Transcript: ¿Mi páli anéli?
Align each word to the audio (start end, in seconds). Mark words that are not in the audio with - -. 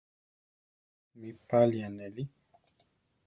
¿Mi 1.19 1.29
páli 1.47 1.77
anéli? 1.87 2.23